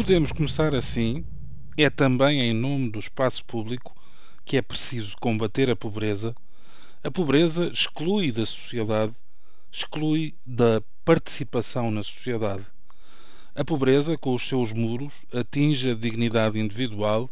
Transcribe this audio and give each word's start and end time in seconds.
podemos 0.00 0.32
começar 0.32 0.74
assim, 0.74 1.26
é 1.76 1.90
também 1.90 2.40
em 2.40 2.54
nome 2.54 2.90
do 2.90 2.98
espaço 2.98 3.44
público 3.44 3.94
que 4.46 4.56
é 4.56 4.62
preciso 4.62 5.14
combater 5.18 5.68
a 5.68 5.76
pobreza. 5.76 6.34
A 7.04 7.10
pobreza 7.10 7.66
exclui 7.66 8.32
da 8.32 8.46
sociedade, 8.46 9.12
exclui 9.70 10.34
da 10.46 10.82
participação 11.04 11.90
na 11.90 12.02
sociedade. 12.02 12.64
A 13.54 13.62
pobreza, 13.62 14.16
com 14.16 14.34
os 14.34 14.48
seus 14.48 14.72
muros, 14.72 15.26
atinge 15.34 15.90
a 15.90 15.94
dignidade 15.94 16.58
individual 16.58 17.30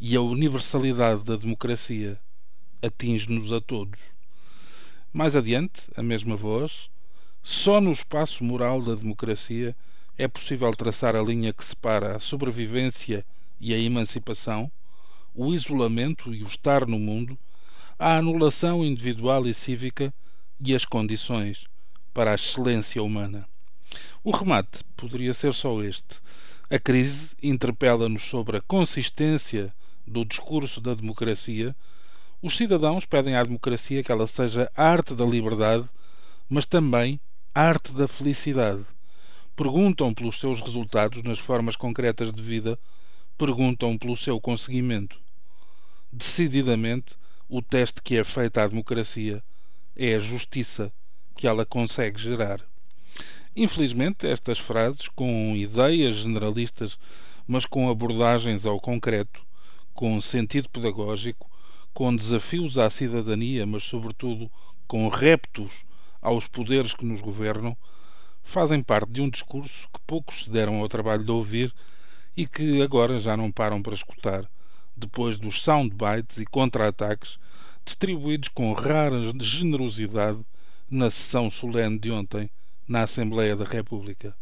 e 0.00 0.16
a 0.16 0.22
universalidade 0.22 1.22
da 1.22 1.36
democracia. 1.36 2.18
Atinge-nos 2.82 3.52
a 3.52 3.60
todos. 3.60 4.00
Mais 5.12 5.36
adiante, 5.36 5.82
a 5.94 6.02
mesma 6.02 6.34
voz, 6.34 6.88
só 7.42 7.78
no 7.78 7.92
espaço 7.92 8.42
moral 8.42 8.80
da 8.80 8.94
democracia 8.94 9.76
é 10.18 10.26
possível 10.26 10.70
traçar 10.70 11.14
a 11.14 11.22
linha 11.22 11.52
que 11.52 11.64
separa 11.64 12.16
a 12.16 12.20
sobrevivência 12.20 13.24
e 13.60 13.74
a 13.74 13.78
emancipação, 13.78 14.70
o 15.34 15.52
isolamento 15.52 16.34
e 16.34 16.42
o 16.42 16.46
estar 16.46 16.86
no 16.86 16.98
mundo, 16.98 17.38
a 17.98 18.16
anulação 18.16 18.82
individual 18.82 19.46
e 19.46 19.52
cívica 19.52 20.12
e 20.58 20.74
as 20.74 20.86
condições 20.86 21.66
para 22.14 22.32
a 22.32 22.34
excelência 22.34 23.02
humana. 23.02 23.46
O 24.24 24.30
remate 24.30 24.82
poderia 24.96 25.34
ser 25.34 25.52
só 25.52 25.82
este. 25.82 26.20
A 26.70 26.78
crise 26.78 27.36
interpela-nos 27.42 28.24
sobre 28.24 28.56
a 28.56 28.62
consistência 28.62 29.72
do 30.06 30.24
discurso 30.24 30.80
da 30.80 30.94
democracia. 30.94 31.76
Os 32.40 32.56
cidadãos 32.56 33.04
pedem 33.04 33.36
à 33.36 33.42
democracia 33.42 34.02
que 34.02 34.10
ela 34.10 34.26
seja 34.26 34.70
a 34.74 34.84
arte 34.84 35.14
da 35.14 35.26
liberdade, 35.26 35.86
mas 36.48 36.64
também 36.64 37.20
a 37.54 37.62
arte 37.62 37.92
da 37.92 38.08
felicidade 38.08 38.84
perguntam 39.56 40.12
pelos 40.12 40.38
seus 40.38 40.60
resultados 40.60 41.22
nas 41.22 41.38
formas 41.38 41.76
concretas 41.76 42.30
de 42.32 42.42
vida, 42.42 42.78
perguntam 43.38 43.96
pelo 43.96 44.14
seu 44.14 44.38
conseguimento. 44.38 45.18
Decididamente, 46.12 47.16
o 47.48 47.62
teste 47.62 48.02
que 48.02 48.16
é 48.16 48.22
feito 48.22 48.58
à 48.58 48.66
democracia 48.66 49.42
é 49.96 50.14
a 50.14 50.20
justiça 50.20 50.92
que 51.34 51.46
ela 51.46 51.64
consegue 51.64 52.20
gerar. 52.20 52.60
Infelizmente, 53.54 54.26
estas 54.26 54.58
frases, 54.58 55.08
com 55.08 55.56
ideias 55.56 56.16
generalistas, 56.16 56.98
mas 57.46 57.64
com 57.64 57.88
abordagens 57.88 58.66
ao 58.66 58.78
concreto, 58.78 59.42
com 59.94 60.20
sentido 60.20 60.68
pedagógico, 60.68 61.50
com 61.94 62.14
desafios 62.14 62.76
à 62.76 62.90
cidadania, 62.90 63.64
mas 63.64 63.84
sobretudo 63.84 64.50
com 64.86 65.08
reptos 65.08 65.86
aos 66.20 66.46
poderes 66.46 66.92
que 66.92 67.06
nos 67.06 67.22
governam, 67.22 67.74
fazem 68.46 68.80
parte 68.80 69.10
de 69.10 69.20
um 69.20 69.28
discurso 69.28 69.88
que 69.92 70.00
poucos 70.06 70.44
se 70.44 70.50
deram 70.50 70.76
ao 70.76 70.88
trabalho 70.88 71.24
de 71.24 71.30
ouvir 71.32 71.74
e 72.36 72.46
que 72.46 72.80
agora 72.80 73.18
já 73.18 73.36
não 73.36 73.50
param 73.50 73.82
para 73.82 73.92
escutar, 73.92 74.48
depois 74.96 75.38
dos 75.38 75.60
soundbites 75.60 76.38
e 76.38 76.46
contra-ataques 76.46 77.40
distribuídos 77.84 78.48
com 78.48 78.72
rara 78.72 79.20
generosidade 79.40 80.38
na 80.88 81.10
sessão 81.10 81.50
solene 81.50 81.98
de 81.98 82.10
ontem 82.12 82.48
na 82.86 83.02
Assembleia 83.02 83.56
da 83.56 83.64
República. 83.64 84.34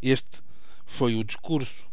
Este 0.00 0.40
foi 0.86 1.16
o 1.16 1.24
discurso 1.24 1.86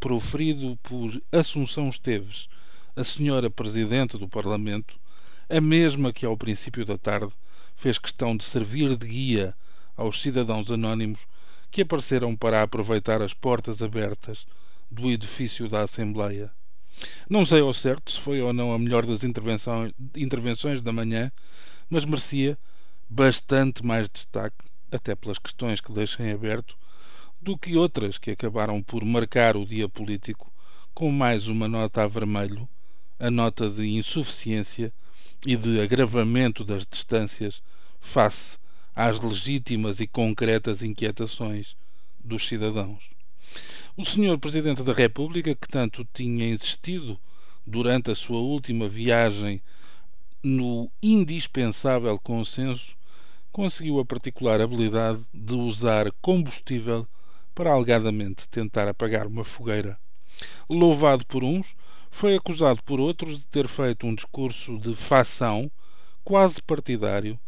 proferido 0.00 0.78
por 0.82 1.22
Assunção 1.30 1.90
Esteves, 1.90 2.48
a 2.96 3.04
senhora 3.04 3.50
Presidente 3.50 4.16
do 4.16 4.28
Parlamento, 4.28 4.98
a 5.48 5.60
mesma 5.60 6.12
que 6.12 6.24
ao 6.24 6.38
princípio 6.38 6.86
da 6.86 6.96
tarde 6.96 7.32
fez 7.74 7.98
questão 7.98 8.34
de 8.34 8.44
servir 8.44 8.96
de 8.96 9.06
guia 9.06 9.54
aos 9.96 10.20
cidadãos 10.20 10.70
anónimos 10.70 11.26
que 11.70 11.82
apareceram 11.82 12.36
para 12.36 12.62
aproveitar 12.62 13.22
as 13.22 13.32
portas 13.34 13.82
abertas 13.82 14.46
do 14.90 15.10
edifício 15.10 15.68
da 15.68 15.82
Assembleia. 15.82 16.50
Não 17.28 17.44
sei 17.44 17.60
ao 17.60 17.74
certo 17.74 18.10
se 18.10 18.20
foi 18.20 18.40
ou 18.40 18.52
não 18.52 18.72
a 18.72 18.78
melhor 18.78 19.04
das 19.04 19.22
intervenções 19.24 20.82
da 20.82 20.92
manhã, 20.92 21.30
mas 21.90 22.04
merecia 22.04 22.58
bastante 23.08 23.84
mais 23.84 24.08
destaque, 24.08 24.64
até 24.90 25.14
pelas 25.14 25.38
questões 25.38 25.80
que 25.80 25.92
deixem 25.92 26.30
aberto, 26.30 26.76
do 27.40 27.56
que 27.56 27.76
outras 27.76 28.18
que 28.18 28.30
acabaram 28.30 28.82
por 28.82 29.04
marcar 29.04 29.56
o 29.56 29.66
dia 29.66 29.88
político 29.88 30.52
com 30.94 31.10
mais 31.10 31.46
uma 31.48 31.68
nota 31.68 32.02
a 32.02 32.06
vermelho, 32.06 32.68
a 33.18 33.30
nota 33.30 33.68
de 33.68 33.86
insuficiência 33.86 34.92
e 35.44 35.56
de 35.56 35.80
agravamento 35.80 36.64
das 36.64 36.86
distâncias 36.86 37.62
face 38.00 38.58
às 38.96 39.20
legítimas 39.20 40.00
e 40.00 40.06
concretas 40.06 40.82
inquietações 40.82 41.76
dos 42.18 42.48
cidadãos. 42.48 43.10
O 43.94 44.06
Sr. 44.06 44.38
Presidente 44.38 44.82
da 44.82 44.94
República, 44.94 45.54
que 45.54 45.68
tanto 45.68 46.02
tinha 46.14 46.48
insistido 46.48 47.20
durante 47.66 48.10
a 48.10 48.14
sua 48.14 48.38
última 48.38 48.88
viagem 48.88 49.60
no 50.42 50.90
indispensável 51.02 52.18
consenso, 52.18 52.96
conseguiu 53.52 54.00
a 54.00 54.04
particular 54.04 54.62
habilidade 54.62 55.22
de 55.32 55.54
usar 55.54 56.10
combustível 56.22 57.06
para 57.54 57.72
alegadamente 57.72 58.48
tentar 58.48 58.88
apagar 58.88 59.26
uma 59.26 59.44
fogueira. 59.44 59.98
Louvado 60.68 61.26
por 61.26 61.44
uns, 61.44 61.76
foi 62.10 62.34
acusado 62.34 62.82
por 62.82 62.98
outros 62.98 63.38
de 63.38 63.46
ter 63.46 63.68
feito 63.68 64.06
um 64.06 64.14
discurso 64.14 64.78
de 64.78 64.94
facção 64.94 65.70
quase 66.24 66.62
partidário 66.62 67.38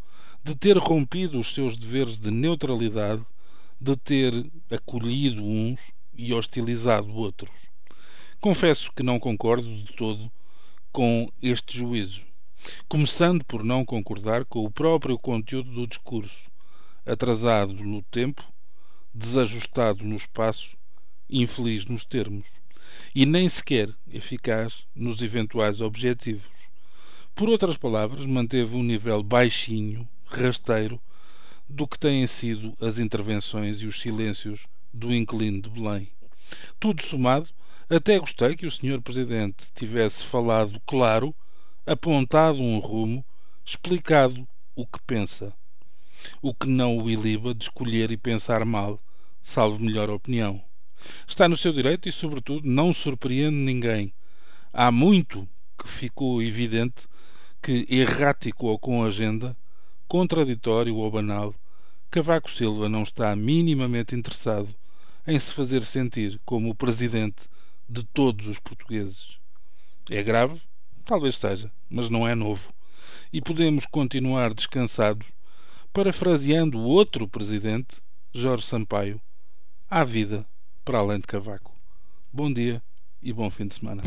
de 0.48 0.56
ter 0.56 0.78
rompido 0.78 1.38
os 1.38 1.52
seus 1.52 1.76
deveres 1.76 2.18
de 2.18 2.30
neutralidade, 2.30 3.22
de 3.78 3.94
ter 3.94 4.32
acolhido 4.70 5.44
uns 5.44 5.92
e 6.14 6.32
hostilizado 6.32 7.14
outros. 7.14 7.68
Confesso 8.40 8.90
que 8.96 9.02
não 9.02 9.20
concordo 9.20 9.68
de 9.68 9.92
todo 9.92 10.32
com 10.90 11.30
este 11.42 11.76
juízo, 11.76 12.22
começando 12.88 13.44
por 13.44 13.62
não 13.62 13.84
concordar 13.84 14.46
com 14.46 14.64
o 14.64 14.70
próprio 14.70 15.18
conteúdo 15.18 15.70
do 15.70 15.86
discurso, 15.86 16.50
atrasado 17.04 17.74
no 17.74 18.00
tempo, 18.04 18.42
desajustado 19.12 20.02
no 20.02 20.16
espaço, 20.16 20.78
infeliz 21.28 21.84
nos 21.84 22.06
termos, 22.06 22.48
e 23.14 23.26
nem 23.26 23.50
sequer 23.50 23.94
eficaz 24.10 24.86
nos 24.94 25.20
eventuais 25.20 25.82
objetivos. 25.82 26.70
Por 27.34 27.50
outras 27.50 27.76
palavras, 27.76 28.24
manteve 28.24 28.74
um 28.74 28.82
nível 28.82 29.22
baixinho 29.22 30.08
rasteiro 30.30 31.00
do 31.68 31.86
que 31.86 31.98
têm 31.98 32.26
sido 32.26 32.76
as 32.80 32.98
intervenções 32.98 33.80
e 33.82 33.86
os 33.86 34.00
silêncios 34.00 34.66
do 34.92 35.14
inquilino 35.14 35.62
de 35.62 35.70
Belém. 35.70 36.08
Tudo 36.80 37.02
somado, 37.02 37.50
até 37.90 38.18
gostei 38.18 38.56
que 38.56 38.66
o 38.66 38.70
Sr. 38.70 39.00
Presidente 39.02 39.66
tivesse 39.74 40.24
falado 40.24 40.80
claro, 40.86 41.34
apontado 41.86 42.60
um 42.60 42.78
rumo, 42.78 43.24
explicado 43.64 44.46
o 44.74 44.86
que 44.86 45.00
pensa. 45.06 45.52
O 46.42 46.54
que 46.54 46.66
não 46.66 46.98
o 46.98 47.10
iliba 47.10 47.54
de 47.54 47.64
escolher 47.64 48.10
e 48.10 48.16
pensar 48.16 48.64
mal, 48.64 49.00
salvo 49.40 49.82
melhor 49.82 50.10
opinião. 50.10 50.62
Está 51.26 51.48
no 51.48 51.56
seu 51.56 51.72
direito 51.72 52.08
e, 52.08 52.12
sobretudo, 52.12 52.68
não 52.68 52.92
surpreende 52.92 53.56
ninguém. 53.56 54.12
Há 54.72 54.90
muito 54.90 55.48
que 55.78 55.88
ficou 55.88 56.42
evidente 56.42 57.06
que, 57.62 57.86
errático 57.88 58.66
ou 58.66 58.78
com 58.78 59.04
agenda, 59.04 59.56
contraditório 60.08 60.96
ou 60.96 61.10
banal, 61.10 61.54
Cavaco 62.10 62.50
Silva 62.50 62.88
não 62.88 63.02
está 63.02 63.36
minimamente 63.36 64.16
interessado 64.16 64.74
em 65.26 65.38
se 65.38 65.52
fazer 65.52 65.84
sentir 65.84 66.40
como 66.46 66.70
o 66.70 66.74
presidente 66.74 67.46
de 67.86 68.02
todos 68.02 68.48
os 68.48 68.58
portugueses. 68.58 69.38
É 70.10 70.22
grave? 70.22 70.60
Talvez 71.04 71.36
seja, 71.36 71.70
mas 71.88 72.08
não 72.08 72.26
é 72.26 72.34
novo. 72.34 72.72
E 73.30 73.42
podemos 73.42 73.84
continuar 73.84 74.54
descansados, 74.54 75.30
parafraseando 75.92 76.78
o 76.78 76.84
outro 76.84 77.28
presidente, 77.28 78.00
Jorge 78.32 78.64
Sampaio. 78.64 79.20
Há 79.90 80.02
vida 80.04 80.46
para 80.84 80.98
além 80.98 81.18
de 81.18 81.26
Cavaco. 81.26 81.74
Bom 82.32 82.50
dia 82.50 82.82
e 83.22 83.32
bom 83.32 83.50
fim 83.50 83.66
de 83.66 83.74
semana. 83.74 84.02